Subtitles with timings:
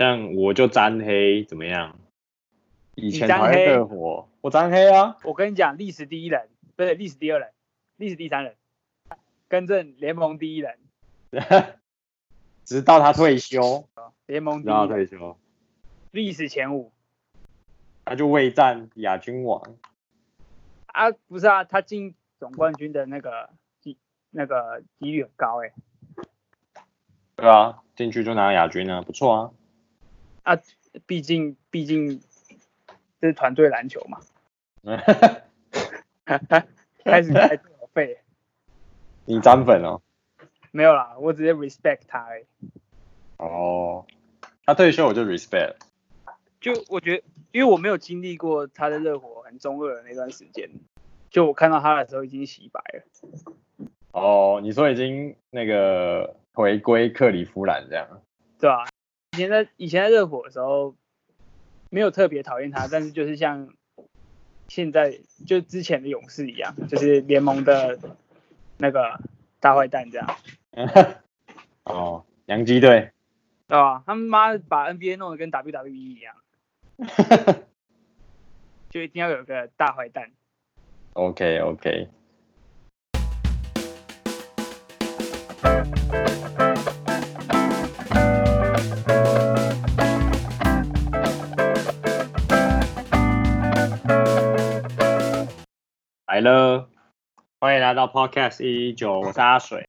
[0.00, 1.98] 像我就沾黑怎么样？
[2.94, 3.66] 以前沾黑。
[3.66, 5.18] 热火，我沾黑啊！
[5.24, 7.50] 我跟你讲，历史第一人，不是历史第二人，
[7.98, 8.56] 历史第三人，
[9.46, 10.78] 更正联盟第一人，
[12.64, 13.86] 直到他退休，
[14.24, 15.38] 联盟第一直到退休，
[16.12, 16.92] 历史前五，
[18.06, 19.62] 他就未战亚军王。
[20.86, 23.50] 啊，不是啊，他进总冠军的那个
[23.82, 23.98] 几
[24.30, 25.74] 那个几率很高哎、欸，
[27.36, 29.50] 对啊，进去就拿亚军啊，不错啊，
[30.42, 30.58] 啊，
[31.06, 32.20] 毕竟毕竟。
[33.22, 34.18] 这是团队篮球嘛？
[37.04, 37.60] 开始开
[37.92, 38.18] 费。
[39.26, 40.00] 你沾粉哦？
[40.70, 42.46] 没有啦，我直接 respect 他而已。
[43.36, 44.06] 哦，
[44.64, 45.74] 他退休我就 respect。
[46.62, 50.70] 就我觉得，因为我没有经历过他的热火很中二的那段时间，
[51.28, 53.04] 就我看到他的时候已经洗白了。
[54.12, 58.22] 哦，你说已经那个回归克里夫兰这样？
[58.58, 58.88] 对啊，以
[59.40, 60.94] 前在以前在热火的时候。
[61.92, 63.68] 没有特别讨厌他，但是就是像
[64.68, 67.98] 现在就之前的勇士一样，就是联盟的
[68.78, 69.18] 那个
[69.58, 70.36] 大坏蛋这样。
[71.82, 73.10] 哦，洋基队。
[73.66, 74.04] 对吧？
[74.06, 76.36] 他们妈把 NBA 弄得跟 WWE 一样，
[78.88, 80.30] 就一定要有个大坏蛋。
[81.14, 82.08] OK OK。
[96.32, 96.88] 来了，
[97.58, 99.88] 欢迎来到 Podcast 一一九，我是阿水，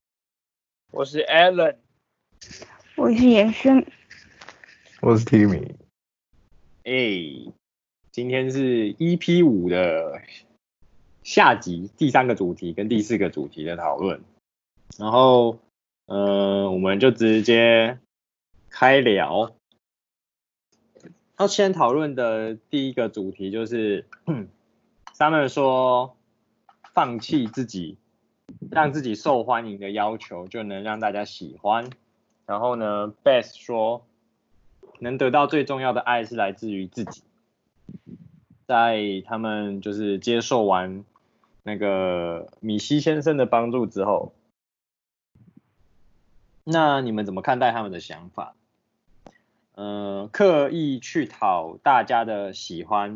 [0.90, 1.76] 我是 Alan，
[2.96, 3.86] 我是严轩，
[5.02, 5.76] 我是 Timmy。
[6.84, 7.54] 哎，
[8.12, 10.20] 今天是 EP 五的
[11.22, 14.20] 下集，第三个主题跟第四个主题的讨论，
[14.98, 15.60] 然后，
[16.08, 18.00] 嗯、呃，我们就直接
[18.72, 19.56] 开聊。
[21.38, 24.08] 要先讨论的第一个主题就是
[25.14, 26.18] ，Summer 说。
[26.94, 27.98] 放弃自己，
[28.70, 31.90] 让自己受欢迎的要求，就能让大家喜欢。
[32.46, 34.06] 然后呢，Best 说，
[35.00, 37.24] 能得到最重要的爱是来自于自己。
[38.68, 41.04] 在他们就是接受完
[41.64, 44.34] 那个米西先生的帮助之后，
[46.64, 48.56] 那你们怎么看待他们的想法？
[49.76, 53.16] 嗯、呃，刻意去讨大家的喜欢，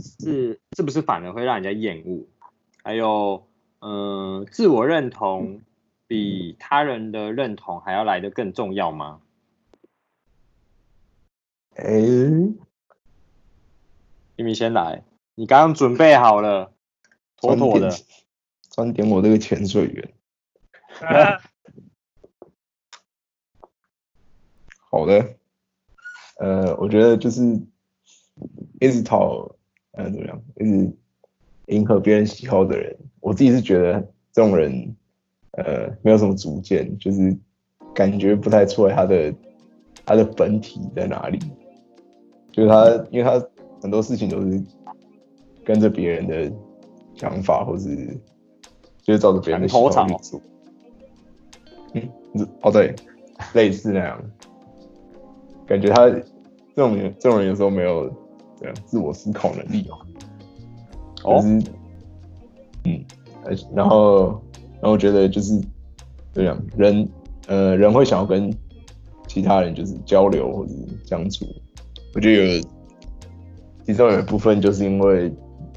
[0.00, 2.26] 是是不是反而会让人家厌恶？
[2.82, 3.46] 还有，
[3.80, 5.60] 嗯、呃，自我认同
[6.06, 9.20] 比他人的认同还要来得更重要吗？
[11.76, 12.54] 哎、欸，
[14.36, 15.04] 你们先来，
[15.34, 16.72] 你刚刚准备好了，
[17.36, 17.90] 妥妥的，
[18.70, 20.12] 专点我这个潜水员。
[24.90, 25.36] 好的，
[26.38, 27.42] 呃，我觉得就是
[28.80, 29.54] 一直讨，
[29.92, 30.96] 呃，怎么样，一直。
[31.70, 34.00] 迎合别人喜好的人，我自己是觉得
[34.32, 34.94] 这种人，
[35.52, 37.36] 呃，没有什么主见，就是
[37.94, 39.34] 感觉不太出来他的
[40.04, 41.38] 他的本体在哪里。
[42.52, 43.40] 就是他，因为他
[43.80, 44.60] 很多事情都是
[45.64, 46.52] 跟着别人的
[47.14, 47.96] 想法，或是
[49.02, 50.40] 就是照着别人的喜好去做。
[51.94, 52.02] 嗯，
[52.62, 52.92] 哦对，
[53.54, 54.20] 类似那样，
[55.66, 58.08] 感觉他这种人，这种人有时候没有
[58.58, 59.98] 这样自我思考能力哦。
[61.24, 61.42] 哦，
[62.84, 63.04] 嗯，
[63.74, 64.42] 然后，
[64.80, 65.60] 然后我觉得就是
[66.32, 67.08] 这样，人，
[67.46, 68.50] 呃，人会想要跟
[69.26, 70.72] 其他人就是交流或者
[71.04, 71.44] 相处，
[72.14, 72.64] 我觉得有，
[73.84, 75.30] 其中有一部分就是因为，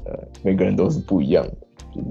[0.06, 1.56] 呃，每个人都是不一样的，
[1.94, 2.06] 就是，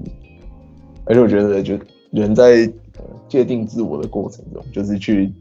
[1.06, 1.78] 而且我觉得就
[2.12, 5.32] 人在呃界定自我的过程中，就是去，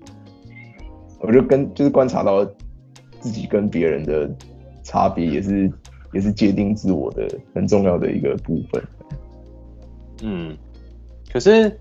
[1.20, 2.44] 我就跟就是观察到
[3.20, 4.30] 自己跟别人的
[4.81, 5.72] 差别也是。
[6.13, 8.84] 也是界定自我的很重要的一个部分。
[10.22, 10.57] 嗯，
[11.31, 11.78] 可是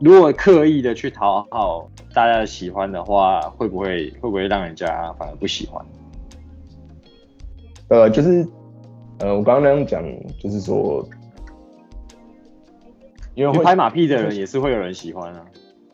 [0.00, 5.84] 如果刻意的去讨好大家的喜欢的话，会不会会不会让人家反而不喜欢？
[7.88, 8.46] 呃，就是
[9.18, 10.02] 呃，我刚刚那样讲，
[10.38, 11.06] 就是说，
[13.34, 15.44] 因为拍马屁的人也是会有人喜欢啊。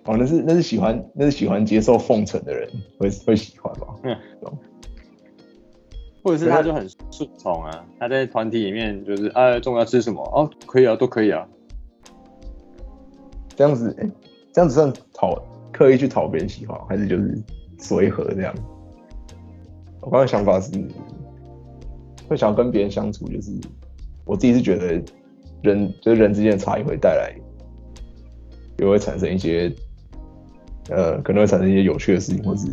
[0.05, 2.69] 哦，那是那是喜欢那是喜欢接受奉承的人
[2.99, 3.87] 会会喜欢吧？
[4.03, 4.17] 嗯。
[6.25, 10.23] 或者是他就很顺从啊，他在团体里面就是，啊，中午要吃什么？
[10.35, 11.47] 哦，可以啊，都可以啊。
[13.55, 13.95] 这样子，
[14.51, 15.39] 这样子算讨
[15.71, 17.39] 刻意去讨别人喜欢，还是就是
[17.79, 18.55] 随和这样？
[20.01, 20.73] 我刚才想法是，
[22.27, 23.53] 会想跟别人相处，就是
[24.25, 25.03] 我自己是觉得
[25.63, 27.35] 人就是人之间的差异会带来，
[28.79, 29.71] 也会产生一些，
[30.89, 32.67] 呃，可能会产生一些有趣的事情，或是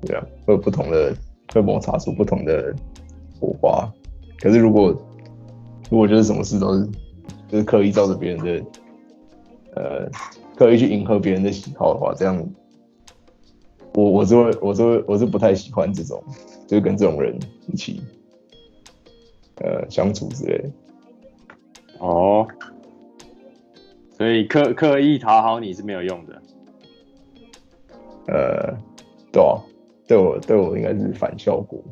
[0.00, 1.14] 对啊，会有不同的，
[1.52, 2.74] 会摩擦出不同的
[3.40, 3.90] 火花。
[4.38, 4.94] 可是如果
[5.90, 6.86] 如果就是什么事都是
[7.48, 8.64] 就是刻意照着别人的，
[9.74, 10.10] 呃，
[10.56, 12.44] 刻意去迎合别人的喜好的话，这样
[13.94, 16.22] 我我是会我是会我是不太喜欢这种，
[16.66, 17.38] 就是跟这种人
[17.72, 18.02] 一起
[19.56, 20.70] 呃相处之类的。
[22.00, 22.46] 哦，
[24.18, 26.42] 所以刻刻意讨好你是没有用的。
[28.26, 28.76] 呃，
[29.32, 29.62] 对啊，
[30.06, 31.82] 对我对我应该是反效果。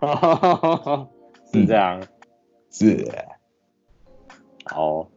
[1.52, 2.00] 是这样。
[2.00, 2.08] 嗯、
[2.70, 3.08] 是。
[4.64, 5.10] 好。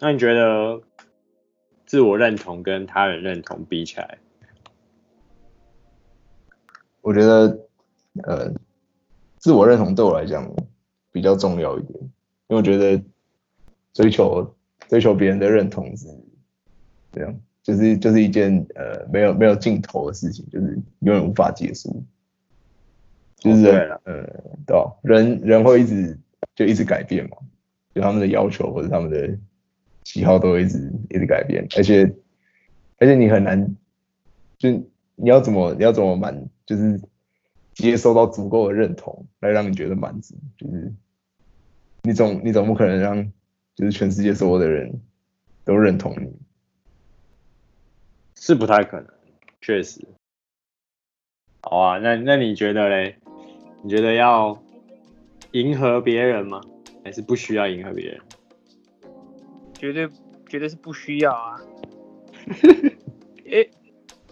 [0.00, 0.80] 那你觉得
[1.84, 4.18] 自我认同跟他人认同比起来？
[7.00, 7.66] 我觉得，
[8.24, 8.52] 呃，
[9.38, 10.48] 自我认同对我来讲
[11.10, 12.10] 比较重要一点，因
[12.48, 13.02] 为我觉得
[13.92, 14.54] 追求
[14.88, 16.06] 追求别人的认同是
[17.10, 22.02] 这样，就是就是一件呃没有没有尽头的事情，就是永远无法结束。
[23.36, 23.66] 就是
[24.04, 24.24] 呃，
[24.66, 24.90] 对吧？
[25.02, 26.18] 人人会一直
[26.54, 27.36] 就一直改变嘛，
[27.94, 29.38] 就他们的要求或者他们的
[30.04, 32.10] 喜好都会一直一直改变，而且
[32.96, 33.76] 而且你很难，
[34.56, 34.70] 就
[35.14, 36.98] 你要怎么你要怎么满，就是
[37.74, 40.90] 接收到足够的认同来让你觉得满足，就是
[42.02, 43.30] 你总你总不可能让
[43.74, 45.00] 就是全世界所有的人
[45.64, 46.32] 都认同你，
[48.40, 49.06] 是不太可能，
[49.60, 50.00] 确实。
[51.60, 53.18] 好啊，那那你觉得嘞？
[53.82, 54.62] 你觉得要
[55.52, 56.60] 迎合别人吗？
[57.04, 58.20] 还是不需要迎合别人？
[59.74, 60.08] 绝对
[60.48, 61.60] 绝对是不需要啊！
[63.44, 63.68] 诶，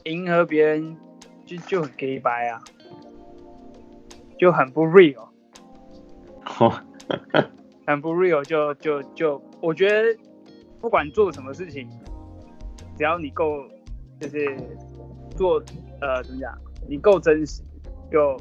[0.04, 0.96] 迎合别人
[1.44, 2.62] 就就很 gay 白啊，
[4.38, 5.28] 就很不 real。
[7.86, 10.18] 很不 real 就就就，我觉得
[10.80, 11.88] 不管做什么事情，
[12.96, 13.64] 只要你够，
[14.20, 14.56] 就是
[15.36, 15.62] 做
[16.00, 16.58] 呃怎么讲，
[16.88, 17.62] 你够真实
[18.10, 18.36] 就。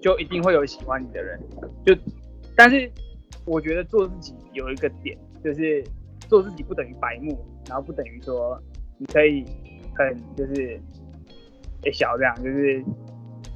[0.00, 1.38] 就一定会有喜欢你的人，
[1.84, 1.92] 就，
[2.54, 2.88] 但是
[3.44, 5.84] 我觉得做自己有一个点，就是
[6.28, 8.56] 做自己不等于白目，然后不等于说
[8.96, 9.44] 你可以
[9.96, 10.80] 很就是
[11.82, 12.82] 诶小这样，就是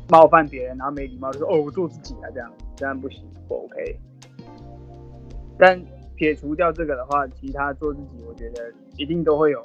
[0.08, 3.96] 冒犯别人，然后没礼貌就说哦我做自己啊这样，这样不行不 OK。
[5.56, 5.80] 但
[6.16, 9.62] 撇除掉这个的话，其他做自己，我觉得一定都会有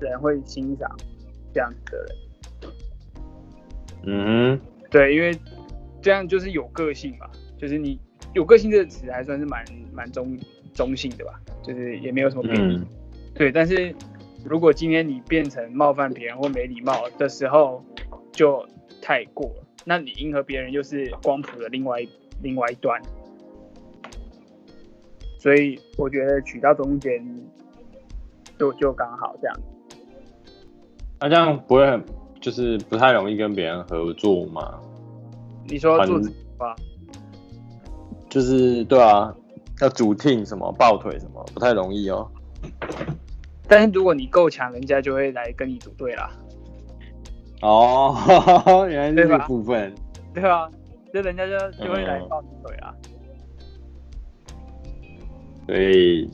[0.00, 0.90] 人会欣赏
[1.54, 2.74] 这样子的人。
[4.04, 4.60] 嗯，
[4.90, 5.32] 对，因为。
[6.02, 7.28] 这样就是有个性嘛，
[7.58, 7.98] 就是你
[8.32, 10.38] 有个性这个词还算是蛮蛮中
[10.72, 12.76] 中性的吧，就是也没有什么贬义。
[12.76, 12.86] 嗯、
[13.34, 13.92] 对，但是
[14.44, 17.82] 如果今天你变成冒犯别人或没礼貌的时候，
[18.30, 18.64] 就
[19.02, 19.66] 太过了。
[19.84, 21.98] 那你迎合别人又是光谱的另外
[22.40, 23.02] 另外一端，
[25.40, 27.20] 所以我觉得取到中间
[28.60, 29.56] 就就刚好这样。
[31.20, 32.04] 那、啊、这样不会很
[32.40, 34.78] 就是不太容易跟别人合作吗？
[35.68, 36.28] 你说要做什
[36.58, 36.74] 么？
[38.28, 39.34] 就是对啊，
[39.80, 42.28] 要组 team 什么抱腿什么，不太容易哦。
[43.68, 46.30] 但是如果你够强，人家就会来跟你组队啦。
[47.62, 48.14] 哦
[48.88, 49.94] 原来是这个部分。
[50.34, 50.70] 对吧？
[51.14, 52.94] 就人家就就会来抱你腿啊。
[55.66, 56.30] 所以，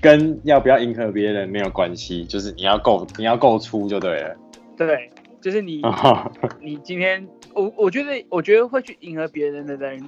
[0.00, 4.36] 跟要不要迎合别人没有关系，就是你要够，你要够粗就对了。
[4.76, 5.10] 对，
[5.40, 5.82] 就是你，
[6.60, 7.26] 你今天。
[7.54, 10.00] 我我觉得，我觉得会去迎合别人的人，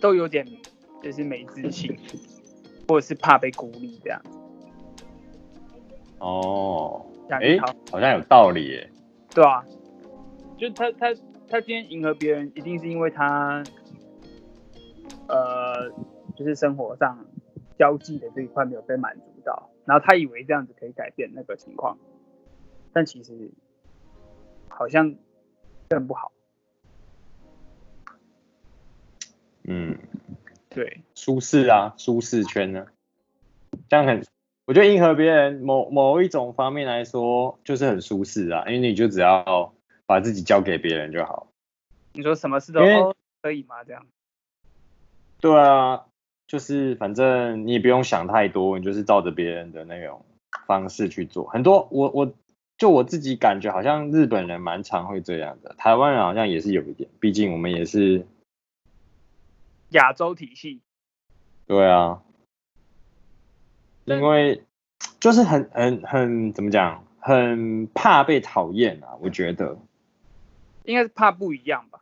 [0.00, 0.46] 都有点
[1.02, 1.98] 就是没自信，
[2.86, 4.22] 或者是怕被孤立这样。
[6.18, 7.58] 哦，哎、欸，
[7.90, 8.88] 好像有道理耶。
[9.34, 9.64] 对啊，
[10.56, 11.12] 就他他
[11.48, 13.64] 他今天迎合别人，一定是因为他，
[15.26, 15.90] 呃，
[16.36, 17.18] 就是生活上
[17.78, 21.98] 交际的这一块没有被满足到，然后他以为这样子可以改变那个情况，
[22.92, 23.50] 但其实
[24.68, 25.14] 好像
[25.88, 26.32] 更不好。
[29.68, 29.98] 嗯，
[30.68, 32.86] 对，舒适啊，舒适圈呢、啊，
[33.88, 34.24] 这样很，
[34.64, 39.74] 我觉得迎合别人某某一种方面来说，就是很舒适啊，因为你就只要
[40.06, 41.48] 把自己交给别人就好。
[42.12, 42.80] 你说什么事都
[43.42, 43.82] 可以吗？
[43.84, 44.06] 这样？
[45.40, 46.06] 对啊，
[46.46, 50.24] 就是反正你也不用想太多，你就是照着别人的那种
[50.66, 51.46] 方式去做。
[51.48, 52.32] 很多我我
[52.78, 58.26] 就我自己感觉，好像日本人蛮常会这样的，台湾人好像也是有一点，毕竟我们也是。
[59.90, 60.80] 亚洲体系，
[61.68, 62.20] 对啊，
[64.04, 64.64] 因为
[65.20, 69.78] 就是很很很怎么讲，很怕被讨厌啊，我觉得
[70.82, 72.00] 应该是怕不一样吧。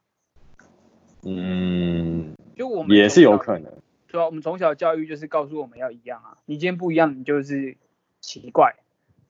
[1.24, 3.70] 嗯，就我们也是有可能，
[4.14, 7.76] 对啊，我们从小教育就是告诉我们要一样啊，你今天不一样，你就是
[8.20, 8.76] 奇怪；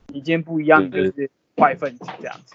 [0.09, 2.55] 你今天不一样，你就是坏分子这样子。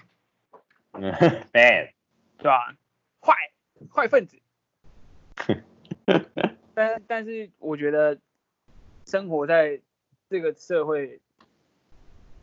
[0.94, 1.10] 嗯
[1.52, 1.90] ，bad，
[2.38, 2.76] 对吧？
[3.20, 3.34] 坏
[3.92, 4.38] 坏分子。
[6.72, 8.16] 但但是我觉得
[9.06, 9.80] 生活在
[10.28, 11.20] 这个社会，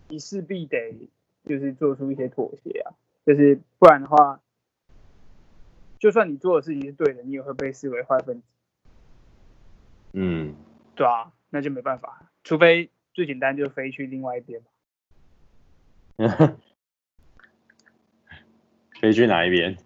[0.10, 1.10] 你势必得
[1.46, 2.92] 就是做出一些妥协啊，
[3.26, 4.42] 就是不然的话，
[5.98, 8.48] 就算你做的事情是对的，你也会被视为坏分子。
[10.20, 10.56] 嗯，
[10.96, 14.68] 对啊，那就没办法，除非最简单就飞去另外一边嘛。
[19.00, 19.78] 飞去哪一边？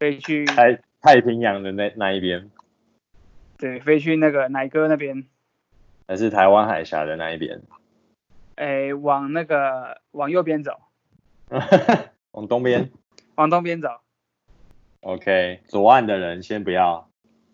[0.00, 2.50] 飞去太太平洋的那那一边。
[3.58, 5.24] 对，飞去那个奶哥那边。
[6.08, 7.62] 还是台湾海峡的那一边？
[8.56, 10.80] 哎，往那个往右边走。
[12.32, 12.90] 往东边。
[13.36, 14.00] 往东边走。
[15.02, 17.08] OK，左岸的人先不要。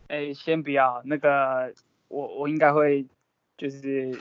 [0.09, 1.75] 哎，先不要，那个
[2.09, 3.07] 我我应该会
[3.57, 4.19] 就是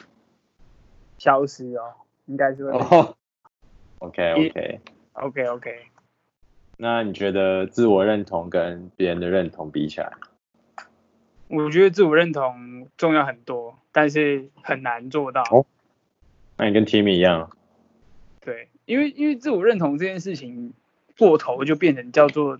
[1.17, 1.93] 消失哦，
[2.25, 2.71] 应该是会。
[2.71, 3.15] Oh,
[3.99, 4.79] OK OK
[5.13, 5.85] OK OK。
[6.77, 10.11] 那你觉得自我认同跟别人的认同比起来？
[11.47, 15.43] 我觉得自我认同重要很多，但是很难做到。
[15.51, 15.65] 哦，
[16.57, 17.49] 那你跟 Timmy 一样。
[18.41, 20.73] 对，因为因为自我认同这件事情
[21.17, 22.59] 过头就变成叫做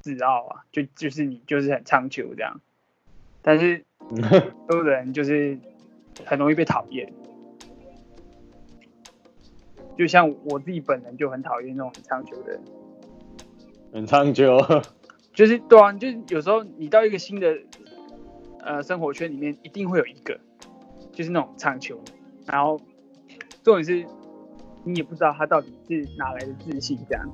[0.00, 2.60] 自傲啊，就就是你就是很唱秋这样，
[3.44, 3.84] 但是
[4.70, 5.58] 有的人就是
[6.24, 7.12] 很容易被讨厌，
[9.98, 12.60] 就像我自己本人就很讨厌那种很唱秋的人。
[13.92, 14.58] 很唱秋，
[15.34, 17.56] 就是对啊，就是有时候你到一个新的
[18.60, 20.40] 呃生活圈里面，一定会有一个，
[21.12, 22.00] 就是那种唱秋，
[22.46, 22.80] 然后
[23.62, 24.06] 重点是
[24.84, 27.24] 你也不知道他到底是哪来的自信，这样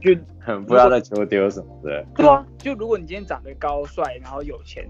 [0.00, 2.04] 就很不知道在求丢什么的。
[2.14, 4.88] 对啊，就如果你今天长得高帅，然后有钱，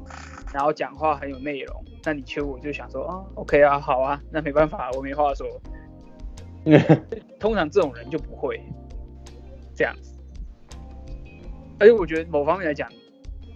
[0.54, 5.46] 然后讲话很有内容，那你求我就想说啊，OK 啊，好啊，那没办法，我没话说。
[7.40, 8.60] 通常这种人就不会
[9.74, 10.12] 这样子。
[11.78, 12.86] 而且我觉得某方面来讲，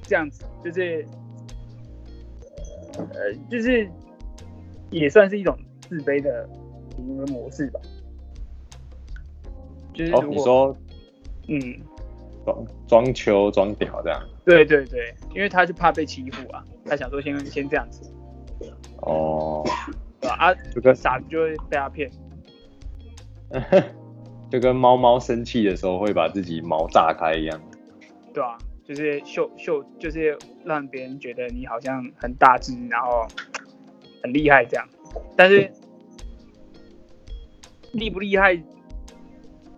[0.03, 1.07] 这样子就是，
[2.97, 3.87] 呃，就是
[4.91, 6.49] 也算是一种自卑的
[6.97, 7.79] 行为模式吧。
[9.93, 10.75] 就是、哦、你说，
[11.49, 11.81] 嗯，
[12.45, 14.23] 装装球装屌这样。
[14.45, 18.13] 对对对，因为他就怕被欺负啊，他想说先先这样子。
[19.03, 19.65] 哦。
[20.21, 20.37] 对吧？
[20.37, 22.11] 啊，这个傻子就会被他骗。
[24.51, 27.61] 就跟猫猫生气的时候会把自己毛炸开一样。
[28.33, 33.27] 对啊，就是秀秀，就是让别人觉得你好像很大只，然后
[34.23, 34.89] 很厉害这样。
[35.37, 35.71] 但是
[37.93, 38.57] 厉不厉害，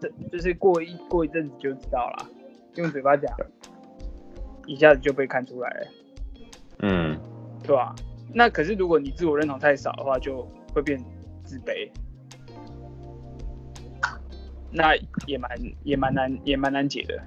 [0.00, 2.26] 这就是过一过一阵子就知道了。
[2.76, 3.34] 用嘴巴讲，
[4.66, 5.86] 一下子就被看出来了。
[6.80, 7.18] 嗯，
[7.62, 7.94] 对啊。
[8.34, 11.02] 那可是如果你自我认同太少的话，就会变
[11.44, 11.88] 自卑。
[14.70, 14.94] 那
[15.26, 15.50] 也蛮
[15.84, 17.22] 也蛮难也蛮难解的。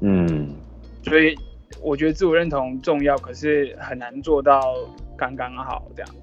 [0.00, 0.54] 嗯，
[1.02, 1.36] 所以
[1.82, 4.62] 我觉得自我认同重要，可是很难做到
[5.16, 6.14] 刚刚好这样。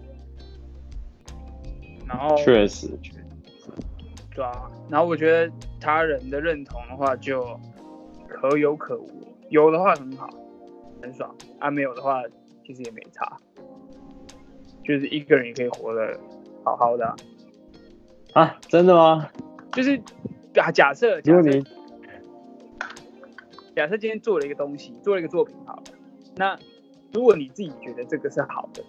[2.07, 2.87] 然后确实，
[4.37, 4.71] 对啊。
[4.87, 5.51] 然后我觉得
[5.81, 7.59] 他人的认同的话，就
[8.27, 9.09] 可有可无。
[9.49, 10.29] 有的话很好，
[11.01, 11.27] 很爽；
[11.59, 12.21] 啊，没有的话，
[12.63, 13.35] 其实也没差。
[14.85, 16.17] 就是一个人也可以活得
[16.63, 17.15] 好好的啊。
[18.33, 19.27] 啊，真的吗？
[19.71, 19.99] 就是
[20.53, 21.49] 假假设，假设。
[23.75, 25.83] 假设今天做了一个东西，做了一个作品，好了，
[26.35, 26.57] 那
[27.13, 28.83] 如果你自己觉得这个是好的，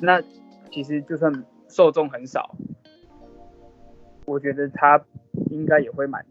[0.00, 0.22] 那
[0.70, 1.30] 其实就算
[1.68, 2.56] 受众很少，
[4.24, 5.04] 我觉得他
[5.50, 6.24] 应该也会满。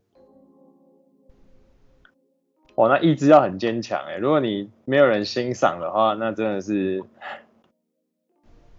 [2.75, 4.17] 哦，那意志要很坚强哎！
[4.17, 7.03] 如果你没有人欣赏的话，那真的是……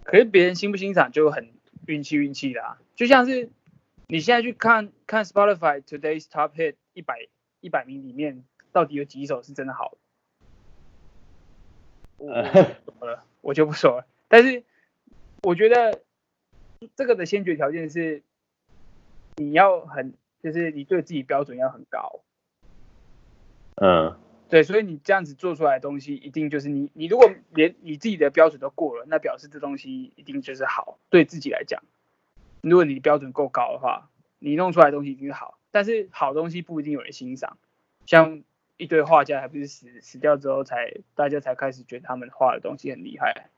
[0.04, 1.50] 可是别人欣不欣赏就很
[1.87, 3.50] 运气运气啦，就像是
[4.09, 7.28] 你现在去看看 Spotify Today's Top Hit 一百。
[7.64, 8.42] 一百名里面
[8.73, 9.97] 到底有几首是真的好
[12.19, 12.76] 的？
[12.99, 14.07] 我 我就不说了。
[14.26, 14.64] 但是
[15.45, 16.00] 我觉得
[16.97, 18.25] 这个的先决条件是
[19.37, 22.21] 你要很，就是你对自己标准要很高。
[23.77, 24.17] 嗯，
[24.49, 30.99] 对，所以你这样子做出来的东西，一定就是你，你如果连你自己的标准都过了，那表示这东西一定就是好。
[31.09, 31.83] 对自己来讲，
[32.61, 35.59] 如果你标准够高的话，你弄出来的东西一定是好。
[35.71, 37.57] 但是好东西不一定有人欣赏，
[38.05, 38.43] 像
[38.77, 43.49] 一堆画家还不是死死掉之后才大家才开始觉得他们画的东西很厉害。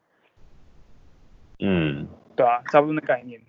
[1.58, 3.40] 嗯，对啊，差不多的概念。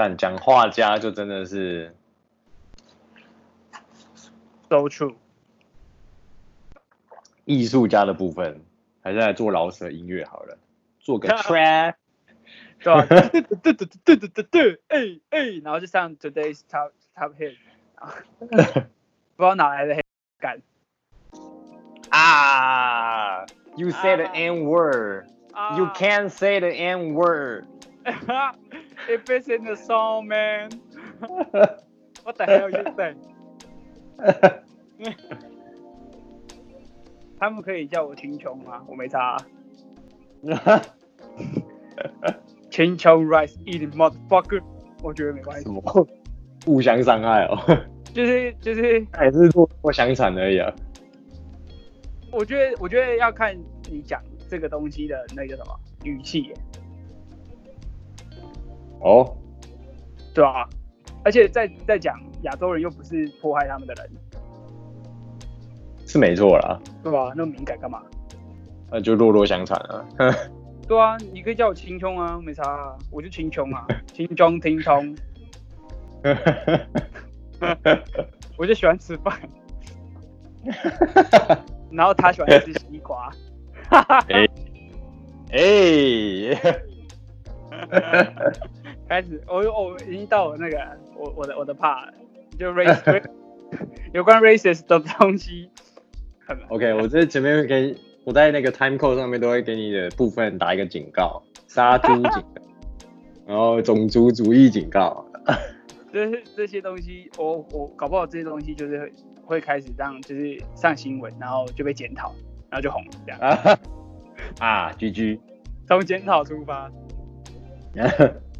[0.00, 1.94] 敢讲画家就真的是
[4.70, 5.14] ，so true。
[7.44, 8.62] 艺术家的部分
[9.02, 10.56] 还是来做饶舌音乐好了，
[11.00, 11.96] 做个 trap，
[12.82, 13.04] 对吧？
[13.30, 17.56] 对对对对对对对，哎哎，然后就上 today's top top hit，
[18.38, 18.64] 不知
[19.36, 20.02] 道哪来的黑
[20.38, 20.62] 感
[22.08, 23.44] 啊
[23.76, 25.26] ！You say the N word,
[25.76, 27.66] you can't say the N word.
[29.08, 30.70] If it's in the song, man.
[32.24, 33.14] What the hell you say?
[37.38, 38.84] 他们可以叫我秦琼吗？
[38.86, 39.38] 我没差、啊。
[42.70, 44.62] 青琼 rice eating motherfucker，
[45.02, 45.64] 我觉得没关系。
[45.64, 45.80] 什么？
[46.66, 47.56] 互相伤害哦。
[48.12, 50.72] 就是就是，还是做做相残而已啊。
[52.32, 53.56] 我觉得我觉得要看
[53.90, 56.52] 你讲这个东西的那个什么语气。
[59.00, 59.36] 哦。
[60.34, 60.68] 对啊，
[61.24, 64.10] 而且在在讲亚洲人又不是迫害他们的人。
[66.06, 67.32] 是没错啦，对吧？
[67.36, 68.02] 那么敏感干嘛？
[68.90, 70.04] 那就弱弱相残啊。
[70.88, 75.14] 对啊，你可以叫我青葱啊，没差啊，我就青琼啊， 青葱听葱。
[78.58, 79.38] 我就喜欢吃饭。
[81.90, 83.30] 然后他喜欢吃西瓜。
[84.28, 84.46] 哎
[85.52, 86.54] 哎，
[89.10, 90.78] 开始，我我已经到我那个
[91.16, 92.10] 我我的我的 part，
[92.56, 93.24] 就 race
[94.14, 95.68] 有关 racist 的东西。
[96.68, 102.62] OK，我在前面给我在那个 time code 上面都会给你的部分打一个警告，杀猪警告，
[103.48, 105.26] 然后种族主义警告。
[106.14, 109.12] 就是这些东西，我我搞不好这些东西就是
[109.42, 112.32] 会开始让就是上新闻，然后就被检讨，
[112.70, 113.40] 然后就红了这样。
[114.60, 115.40] 啊，GG，
[115.88, 116.88] 从检讨出发。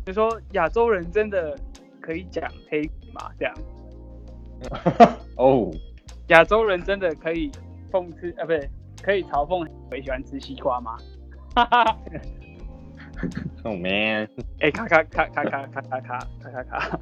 [0.04, 1.56] 就说亚洲人真的
[2.00, 3.30] 可以讲黑语吗？
[3.38, 3.54] 这样。
[5.36, 5.70] 哦，
[6.28, 7.50] 亚洲人真的可以。
[7.92, 8.70] 讽刺啊，不对，
[9.02, 10.96] 可以嘲讽我喜欢吃西瓜吗？
[11.56, 11.98] 哈 哈
[13.64, 14.28] ，Oh man！
[14.62, 16.98] 哎，咔咔咔咔咔咔咔咔咔咔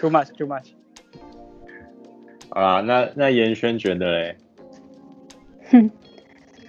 [0.00, 0.72] ，Too much，Too much。
[2.48, 4.36] 好啦，那那严轩觉得嘞？
[5.70, 5.90] 哼，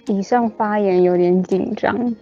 [0.08, 2.14] 以上发言有点紧张。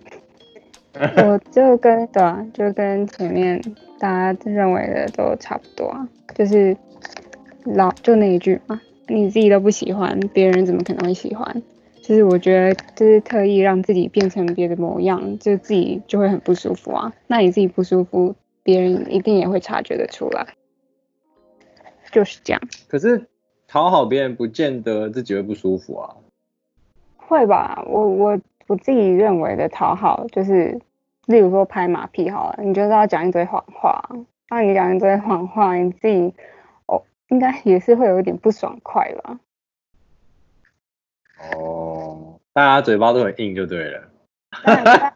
[0.94, 3.60] 我就跟对啊，就跟前面
[3.98, 6.76] 大家认为的都差不多啊，就是
[7.64, 8.80] 老就那一句嘛。
[9.08, 11.62] 你自己都不喜欢，别人怎么可能会喜欢？
[12.02, 17.12] 就是我觉得，就是特意让自己变成别的模样，就自己就会很不舒服啊。
[17.26, 20.46] 那你自己不舒服，别人一定也会察觉得出来，
[22.10, 22.60] 就是这样。
[22.88, 23.26] 可是
[23.68, 26.16] 讨好别人，不见得自己会不舒服啊。
[27.16, 27.84] 会吧？
[27.88, 30.80] 我我我自己认为的讨好，就是
[31.26, 34.02] 例如说拍马屁好了，你就是要讲一堆谎话，
[34.48, 36.34] 那你讲一堆谎话，你自己
[36.86, 37.02] 哦。
[37.28, 39.40] 应该也是会有一点不爽快吧。
[41.56, 44.10] 哦，大家嘴巴都很硬就对了。
[44.62, 45.14] 但但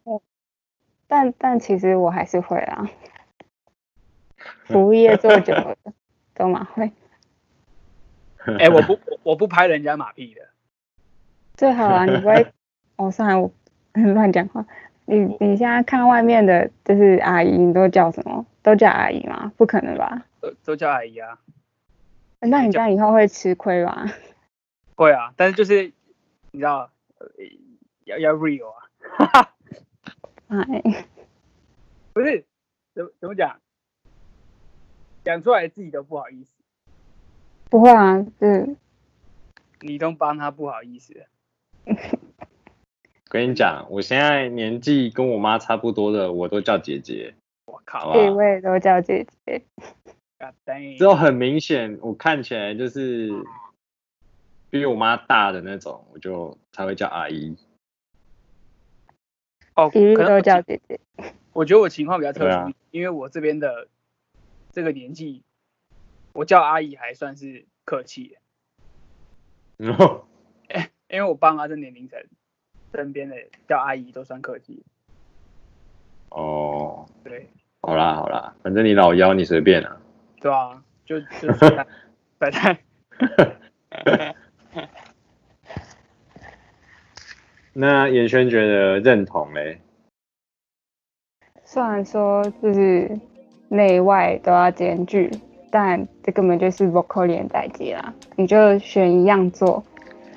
[1.07, 2.89] 但，但其实我还是会啊。
[4.65, 5.77] 服务业做久了，
[6.33, 6.91] 都蛮会。
[8.47, 10.41] 哎、欸，我不我不拍人家马屁的。
[11.55, 12.47] 最好啊，你不会。
[12.97, 13.53] 哦，算了，我
[13.95, 14.67] 乱讲话。
[15.09, 18.45] 你你现在看外面的，就是阿姨，你都叫什么？
[18.63, 19.53] 都叫阿姨吗？
[19.57, 20.25] 不可能吧？
[20.41, 21.39] 都都叫阿姨啊。
[22.41, 24.07] 那你这样以后会吃亏吧？
[24.97, 25.93] 会啊，但是就是
[26.51, 26.91] 你知道，
[28.05, 29.53] 要要 real 啊，哈哈，
[30.49, 31.05] 哎，
[32.13, 32.45] 不是，
[32.95, 33.61] 怎怎么讲？
[35.25, 36.51] 讲出来自己都不好意思。
[37.69, 38.77] 不会啊，是，
[39.81, 41.27] 你都帮他不好意思。
[43.29, 47.35] 跟你讲，我现在年纪跟我妈差不多的，我都叫姐姐。
[47.67, 49.63] 我靠，对，我也都叫姐姐。
[50.97, 53.31] 之后很明显，我看起来就是
[54.71, 57.57] 比我妈大的那种，我就才会叫阿姨。
[59.75, 61.01] 哦，可能都叫姐姐。
[61.53, 63.89] 我觉得我情况比较特殊，啊、因为我这边的
[64.73, 65.43] 这个年纪，
[66.33, 68.37] 我叫阿姨还算是客气。
[69.79, 70.27] 哦，
[71.09, 72.23] 因为我爸妈这年龄层，
[72.93, 73.37] 身边的
[73.69, 74.83] 叫阿姨都算客气。
[76.31, 77.49] 哦，对，
[77.81, 79.97] 好啦好啦，反正你老幺，你随便啊。
[80.41, 81.49] 对啊，就就
[82.39, 82.77] 摆 摊。
[87.73, 89.79] 那严轩觉得认同嘞？
[91.65, 93.19] 虽然说就是
[93.69, 95.31] 内外都要兼具，
[95.71, 98.15] 但这根本就是 vocal 连代机啦。
[98.37, 99.85] 你就选一样做，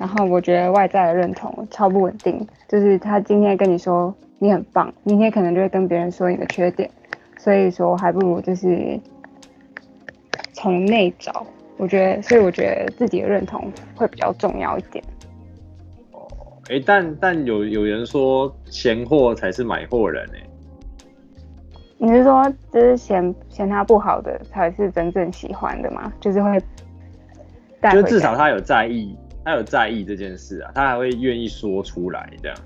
[0.00, 2.44] 然后我觉得外在的认同超不稳定。
[2.66, 6.90] 就是他今天跟你说你很棒，明天可能就会跟别人说你的缺点，
[7.38, 8.98] 所以说还不如就是。
[10.52, 11.46] 从内找
[11.78, 15.02] 我觉得，所以我觉得自己的认同会比较重要一点。
[16.12, 16.28] 哦，
[16.68, 20.38] 哎，但但有有人说嫌货才是买货人哎。
[21.96, 26.12] 你是说，就是嫌嫌他不好的才是真正喜欢的吗？
[26.20, 26.60] 就是会，
[27.90, 32.56] 就至少他有在意，他有在意这件事啊，他还会愿意说出来这样。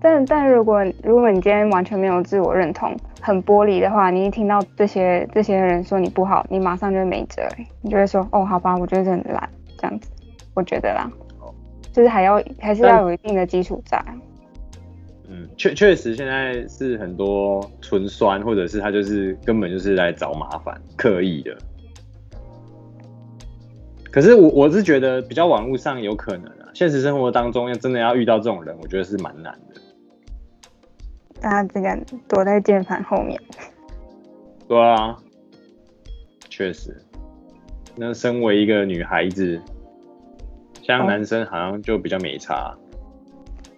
[0.00, 7.42] 但但如果如果你今天完全没有自我认同，很玻璃的话，你一听到这些这些人说你不好，你马上就没辙，
[7.80, 10.10] 你就会说哦，好吧，我觉得这很烂，这样子，
[10.54, 11.08] 我觉得啦，
[11.92, 14.04] 就是还要还是要有一定的基础在。
[15.28, 21.56] 嗯，确确实现在是很多纯酸，或者是他就是根本就是来找麻烦，刻意的。
[24.12, 29.80] 可是我我是觉得比较网络上有可能啊，现实生活当中要真的要遇到这种人，我觉得是蛮难的。
[31.40, 31.98] 大家这个
[32.28, 33.40] 躲在键盘后面。
[34.68, 35.16] 对啊，
[36.50, 36.94] 确实。
[37.96, 39.60] 那身为一个女孩子，
[40.82, 42.76] 像男生好像就比较没差。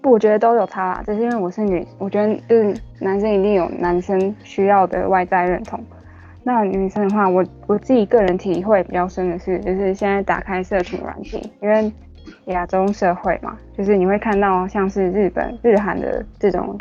[0.03, 5.83] 不，我觉得都有差啦，只是因为我是女，我觉得就是男生一定有男生需要的外在认同。
[6.45, 11.93] 那女生的话，我我自己个人体会比较深的是，就是现在打开社群软体，因为
[12.47, 16.79] 亚洲社会嘛，就是你会看到像是日本、日韩的这种。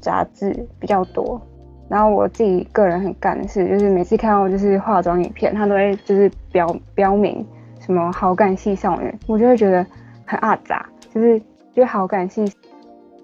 [0.00, 1.42] 杂志比较多，
[1.88, 7.44] 然后我自己个人很干的是，就是每次看到就是化妆影片，他都会就是标标明
[7.80, 9.84] 什么好感系少女，我就会觉得
[10.24, 12.46] 很阿杂，就是就好感系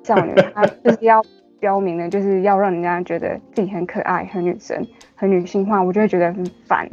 [0.03, 1.25] 少女，她就是要
[1.61, 6.88] 标明的，就是要让人家觉得自己很可爱、很女生、很女性化，我就会觉得很烦。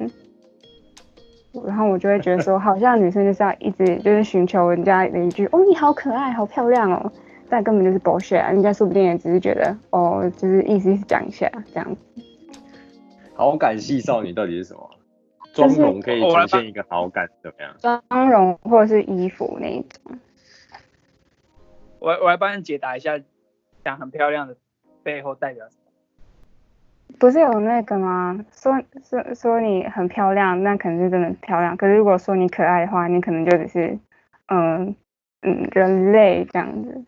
[1.66, 7.12] 然后我就会觉得说，好像女生就是要一直就是寻求人家的一句哦，你好可爱，好漂亮哦。
[7.50, 8.50] 但根本就是 bullshit 啊！
[8.50, 12.02] 人家说不定也只是觉得，哦，就是意思意思讲一下这样子。
[13.34, 14.90] 好感系少女到底是什么？
[15.54, 17.76] 妆容可以呈现一个好感，怎么样？
[18.08, 20.18] 妆容或者是衣服那一种。
[22.00, 23.20] 我我来帮你解答一下，
[23.84, 24.56] 讲很漂亮的
[25.04, 27.18] 背后代表什么？
[27.20, 28.46] 不是有那个吗？
[28.52, 31.76] 说说说你很漂亮，那可能是真的漂亮。
[31.76, 34.00] 可是如果说你可爱的话，你可能就只是，
[34.48, 34.96] 嗯
[35.42, 37.04] 嗯，人类这样子。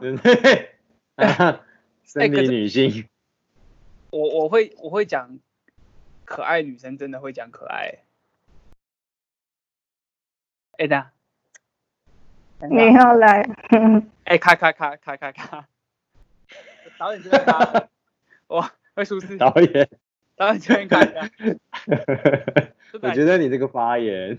[0.00, 0.70] 人类，
[2.04, 2.90] 生理女性。
[2.90, 3.08] 欸、
[4.10, 5.38] 我我会我会讲
[6.24, 7.98] 可爱女生真的会讲可爱。
[10.72, 11.10] 哎、欸、的，
[12.68, 13.42] 你要来？
[14.24, 15.66] 哎、欸，咔咔咔咔咔咔。
[17.00, 17.88] 导演这边卡。
[18.48, 19.38] 哇，会出事。
[19.38, 19.88] 导演。
[20.36, 21.30] 导演这边看一下。
[23.00, 24.38] 我觉得你这个发言，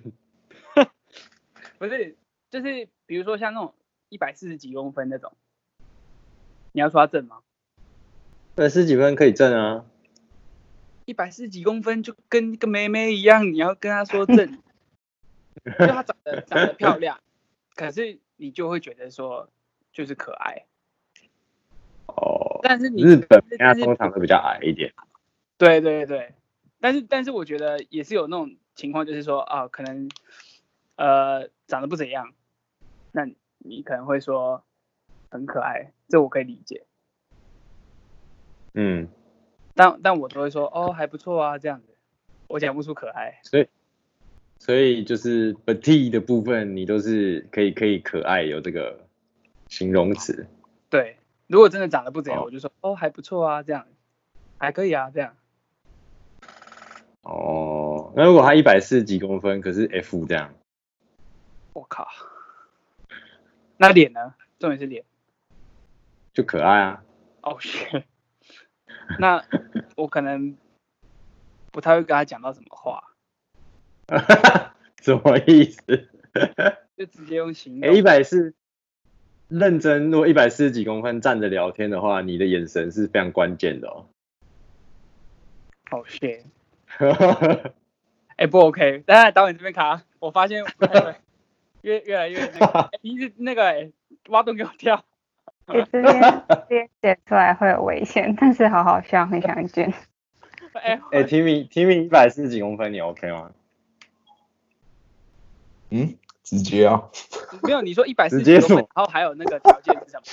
[1.79, 2.15] 不是，
[2.51, 3.73] 就是比如说像那种
[4.09, 5.33] 一百四十几公分那种。
[6.73, 7.39] 你要说他正吗？
[8.55, 9.85] 一百四十几分可以正啊，
[11.05, 14.57] 一百四十几公分就跟个妹妹一样，你要跟她说正，
[15.65, 17.19] 就她长得长得漂亮，
[17.75, 19.49] 可是你就会觉得说
[19.91, 20.65] 就是可爱。
[22.07, 24.93] 哦，但是你日本人家通常会比较矮一点。
[25.57, 26.33] 对对对，
[26.79, 30.09] 但是但是我觉得也是有那种情况，就是说啊，可能
[30.95, 32.33] 呃长得不怎样，
[33.11, 34.63] 那你可能会说。
[35.33, 36.83] 很可爱，这我可以理解。
[38.73, 39.07] 嗯，
[39.73, 41.95] 但但我都会说哦，还不错啊，这样子，
[42.49, 43.39] 我讲不出可爱。
[43.43, 43.67] 所以，
[44.59, 48.99] 所以就是 petite 的部分，你都是可以可以可爱有这个
[49.69, 50.45] 形容词。
[50.89, 51.15] 对，
[51.51, 53.85] 如果真的长得不怎样，哦、我就说哦，还不错啊，这样
[54.57, 55.35] 还可以啊，这样。
[57.23, 60.53] 哦，那如果他一百四十几公分，可是 F 这样，
[61.73, 62.07] 我靠，
[63.75, 64.33] 那脸呢？
[64.59, 65.03] 重点是脸。
[66.33, 67.03] 就可爱啊！
[67.41, 68.05] 哦，是。
[69.19, 69.43] 那
[69.97, 70.55] 我可能
[71.73, 73.03] 不太会跟他讲到什么话。
[75.01, 75.81] 什么意思？
[76.95, 77.89] 就直接用形容。
[77.89, 78.55] 哎，一百四，
[79.51, 84.05] 认真，如果一百四十几公分站着聊天的话，你的眼神是非常关键的哦。
[85.91, 86.43] 哦，是。
[88.37, 90.63] 哎，不 OK，等下导演这边卡，我发现
[91.81, 93.91] 越越来越那个， 你是那个哎，
[94.29, 95.03] 挖洞给我跳。
[95.67, 99.93] 其实这边这边写出来会有危险，但是好好笑，很想见。
[100.73, 103.51] 哎哎，Timmy Timmy 一百四十几公分，你 OK 吗？
[105.89, 107.03] 嗯，直接啊。
[107.63, 110.23] 没有，你说一百四十几公分，然后还有那个条件是什么？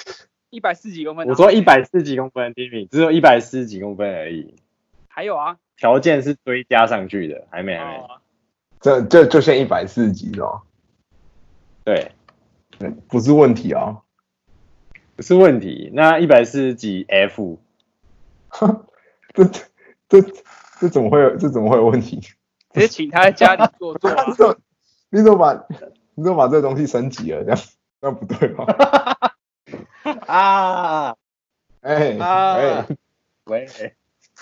[0.50, 1.28] 一百四十几公分。
[1.28, 4.54] 我说一百四十几公分第一名只有一百四十几公分而已。
[5.08, 5.58] 还有啊？
[5.76, 8.04] 条件是追加上去的，还没还没。
[8.80, 10.62] 这这就限一百四十几哦。
[11.84, 12.12] 对，
[13.08, 13.98] 不是问题啊。
[15.16, 17.58] 不是问题，那一百四十几 F，
[19.34, 19.60] 这这
[20.08, 20.22] 这
[20.80, 22.20] 这怎么会有这怎么会有问题？
[22.72, 24.24] 直接请他在家里坐坐、啊。
[25.10, 25.66] 你怎么把
[26.14, 27.44] 你怎么把这个东西升级了？
[27.44, 27.58] 这样
[28.00, 28.64] 那不对吗？
[30.26, 31.16] 啊！
[31.80, 32.86] 哎哎，
[33.44, 33.66] 喂！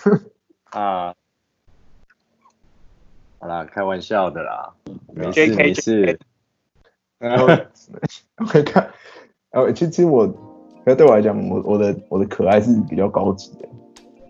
[0.71, 1.15] 啊！
[3.39, 4.75] 好啦，开玩笑的啦，
[5.15, 6.19] 没事没事。
[7.19, 8.91] 然后我看，
[9.51, 10.27] 呃，其实我，
[10.85, 13.69] 那对我来讲，我我的我的可爱是比较高级的，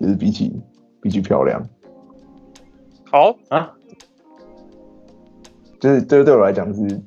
[0.01, 0.53] 就是比起
[1.01, 1.61] 比起漂亮。
[3.11, 3.73] 好啊，
[5.81, 7.01] 就是这个对我来讲是，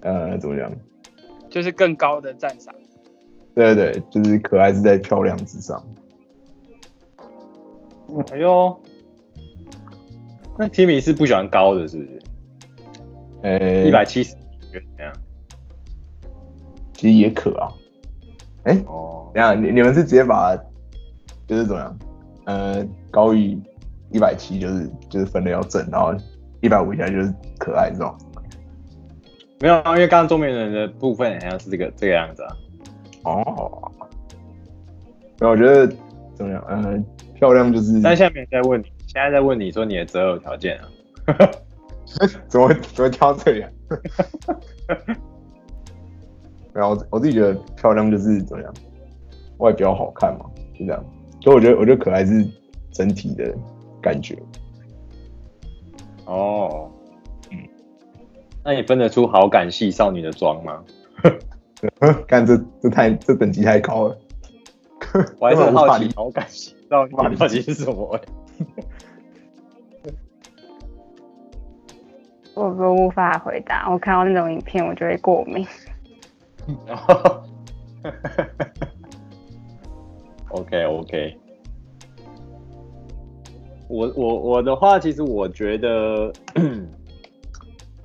[0.00, 0.72] 呃，怎么讲？
[1.50, 2.74] 就是更高的赞赏。
[3.54, 5.82] 对对对，就是可爱是在漂亮之上。
[8.30, 8.78] 哎呦，
[10.58, 12.22] 那 Timmy 是不喜欢高的，是不是？
[13.42, 14.34] 呃，一百七十，
[14.70, 15.12] 怎样？
[16.94, 17.68] 其实也可啊。
[18.64, 20.56] 哎、欸，哦，等下，你你们是直接把，
[21.46, 21.98] 就是怎么样？
[22.44, 23.58] 呃，高于
[24.10, 26.14] 一百七就是就是分的要正，然后
[26.62, 28.16] 一百五以下就是可爱这种。
[29.60, 32.56] 没有啊，因为刚刚中年人的部分好像是这个这个样子啊。
[33.24, 33.92] 哦。
[35.38, 35.86] 那我觉得
[36.34, 36.64] 怎么样？
[36.68, 38.00] 呃，漂亮就是。
[38.00, 40.88] 但下面在问你，现在在问你说你的择偶条件啊。
[42.48, 43.70] 怎么会怎么会挑这样？
[46.72, 48.72] 然后我自己觉得漂亮就是怎么样，
[49.58, 50.46] 外表好看嘛，
[50.78, 51.04] 就这样。
[51.40, 52.46] 所以我觉得我觉得可爱是
[52.92, 53.54] 整体的
[54.00, 54.36] 感觉。
[56.32, 56.90] 哦，
[57.50, 57.58] 嗯，
[58.64, 60.82] 那你分得出好感系少女的妆吗？
[62.26, 64.18] 看这这太这等级太高了。
[65.40, 68.18] 我还是很好奇好感系少女 到底是什么？
[72.54, 75.66] 我都无法回答，我看到那种影片我就会过敏。
[80.50, 81.36] OK OK，
[83.92, 86.32] 我我我的话，其实我觉得，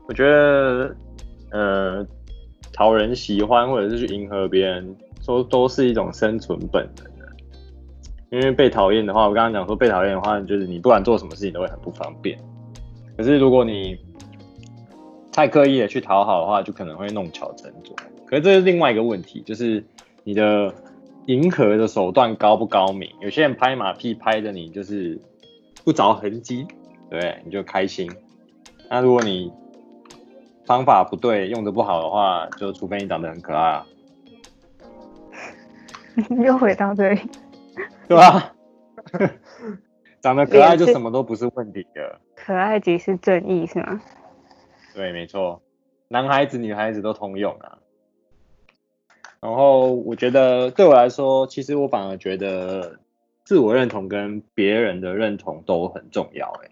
[0.06, 0.94] 我觉得，
[1.52, 2.06] 呃，
[2.74, 4.94] 讨人喜欢或者是去迎合别人，
[5.26, 7.08] 都都是一种生存本能。
[8.30, 12.38] 因为被讨厌的话，我刚刚讲说被讨厌的话，就是你不管做什么事情都会很不方便。
[13.16, 13.98] 可是如果你
[15.32, 17.96] 太刻意的去讨好的话，就可能会弄巧成拙。
[18.26, 19.82] 可是这是另外一个问题，就是
[20.26, 20.74] 你的
[21.28, 23.10] 迎合的手段高不高明？
[23.22, 25.18] 有些人拍马屁拍的你就是
[25.88, 26.68] 不着痕迹，
[27.10, 28.12] 对，你就开心。
[28.90, 29.50] 那如果你
[30.66, 33.86] 方法不对，用的不好的话，就除非你长得很可爱啊。
[36.44, 37.22] 又回到这里，
[38.06, 38.54] 对吧？
[40.20, 42.20] 长得可爱就什么都不是问题的。
[42.36, 44.02] 可爱即是正义，是吗？
[44.94, 45.62] 对，没错，
[46.10, 47.78] 男孩子、女孩子都通用啊。
[49.40, 53.00] 然后我觉得，对我来说，其实我反而觉得
[53.48, 56.52] 自我认同跟别人的认同都很重要。
[56.62, 56.72] 哎，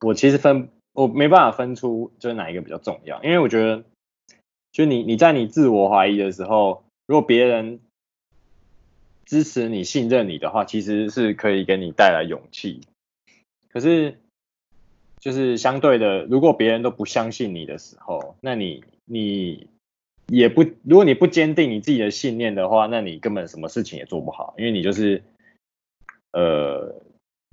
[0.00, 3.84] 我其实分，我没办法分出就是哪一个比较重要，因为我觉得，
[4.72, 7.80] 就你你在你自我怀疑的时候，如果别人
[9.26, 12.80] 支持你、信任你的话，其实是可以给你带来勇气。
[13.68, 14.16] 可是。
[15.20, 19.68] 就是相对的，如果别人都不相信你的时候，那你你
[20.34, 25.22] 也不，如果你不坚定你自己的信念的话，那你根本什么事情也做不好，因为你就是，
[26.32, 27.02] 呃，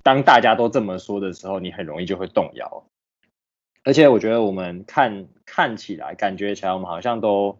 [0.01, 2.85] 当大家都这么说的时候，你很容易就会动摇。
[3.83, 7.57] 而且我觉得我们看看起来、感觉起来，我们好像都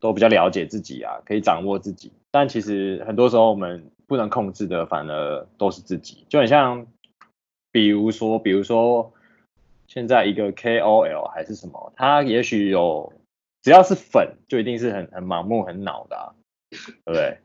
[0.00, 6.26] 都比较了解自己啊，可以掌握自己，但其实很多时候我们不能控制的，反而都是自己。
[6.28, 6.86] 就很像，
[7.70, 9.12] 比如说，比如说。
[9.88, 13.12] 现在一个 KOL 还是什么，他也许有，
[13.62, 16.34] 只要是粉，就一定是很很盲目、很脑的、啊，
[16.70, 17.38] 对不对？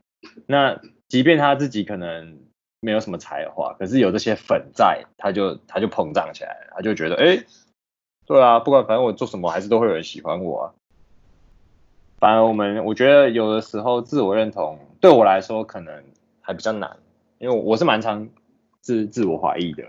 [0.46, 2.40] 那即便他自己可能
[2.80, 7.44] 没有什么才华，可是有这些粉在，他就他就膨胀起来，他就觉得，哎，
[8.26, 10.74] 对啊，不管反正我做什么，还是都会有人喜欢我啊。
[12.18, 16.02] 反而我们，我觉得有的时候自我认同对我来说可能
[16.40, 16.98] 还比较难，
[17.38, 18.28] 因为我是蛮常
[18.80, 19.84] 自自我怀疑的。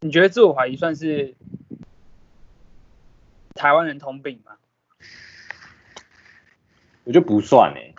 [0.00, 1.34] 你觉得自我怀疑算是
[3.58, 4.56] 台湾人通病吗？
[7.02, 7.94] 我觉得不算哎、欸，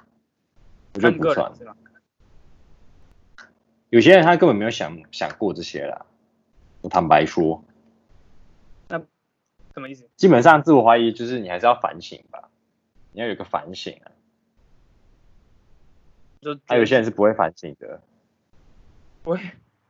[0.93, 1.51] 我觉得不算。
[3.89, 6.05] 有些人他根本没有想想过这些啦。
[6.81, 7.61] 我坦白说，
[8.87, 8.99] 那
[9.73, 10.07] 什么意思？
[10.15, 12.49] 基本上自我怀疑就是你还是要反省吧，
[13.11, 14.11] 你要有个反省啊。
[16.39, 18.01] 就还有些人是不会反省的，
[19.23, 19.41] 不会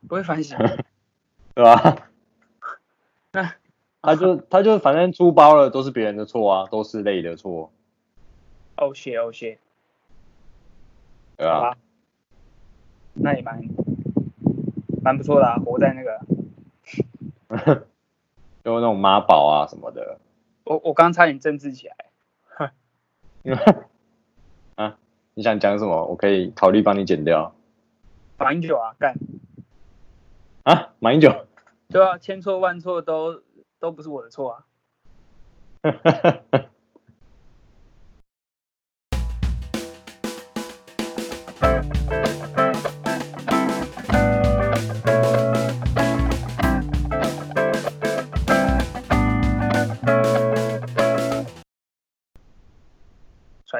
[0.07, 0.57] 不会反省。
[1.53, 2.09] 对吧？
[3.33, 3.53] 那
[4.01, 7.71] 他就他就反正出包了，都是别人的错啊，都是累的错。
[8.77, 9.59] 哦谢哦谢。
[11.37, 11.75] 对啊。
[13.13, 13.61] 那也蛮
[15.03, 16.19] 蛮不错的啊，活在那个，
[18.63, 20.19] 就那种妈宝啊什么的。
[20.63, 21.95] 我我刚差点政治起来。
[24.75, 24.97] 啊，
[25.33, 26.05] 你想讲什么？
[26.05, 27.53] 我可以考虑帮你剪掉。
[28.37, 29.15] 马英九啊，干。
[30.63, 31.45] 啊，马英九。
[31.89, 33.41] 对啊，千错万错都
[33.79, 34.65] 都不是我的错啊。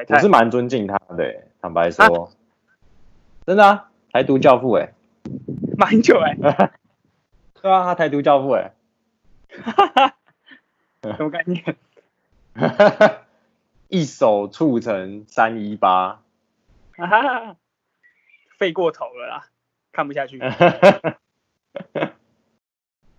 [0.08, 2.32] 我是蛮尊敬他的，坦白说，啊、
[3.46, 4.92] 真的啊，台独教父哎，
[5.76, 6.34] 马英九哎，
[7.60, 8.72] 对啊，他台独教父哎，
[9.62, 10.16] 哈哈，
[11.02, 11.76] 什么概念？
[12.54, 13.26] 哈 哈
[13.88, 16.22] 一手促成三一八，
[16.96, 17.56] 哈哈，
[18.58, 19.46] 废过头了啦，
[19.92, 20.38] 看不下去。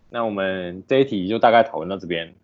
[0.10, 2.36] 那我们这一题就大概讨论到这边。